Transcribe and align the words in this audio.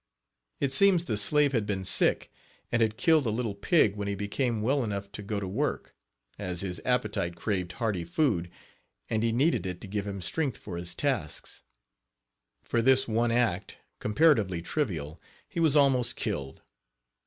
It 0.59 0.71
seems 0.71 1.05
the 1.05 1.15
slave 1.15 1.51
had 1.53 1.67
been 1.67 1.83
sick, 1.85 2.31
and 2.71 2.81
had 2.81 2.97
killed 2.97 3.27
a 3.27 3.29
little 3.29 3.53
pig 3.53 3.95
when 3.95 4.07
he 4.07 4.15
became 4.15 4.63
well 4.63 4.83
enough 4.83 5.11
to 5.11 5.21
go 5.21 5.39
to 5.39 5.47
work, 5.47 5.93
as 6.39 6.61
his 6.61 6.81
appetite 6.83 7.35
craved 7.35 7.73
hearty 7.73 8.03
food, 8.03 8.49
and 9.11 9.21
he 9.21 9.31
needed 9.31 9.67
it 9.67 9.79
to 9.81 9.87
give 9.87 10.07
him 10.07 10.19
strength 10.19 10.57
for 10.57 10.75
his 10.75 10.95
tasks. 10.95 11.61
For 12.63 12.81
this 12.81 13.07
one 13.07 13.29
act, 13.29 13.77
comparatively 13.99 14.63
trivial, 14.63 15.19
he 15.47 15.59
was 15.59 15.77
almost 15.77 16.15
killed. 16.15 16.63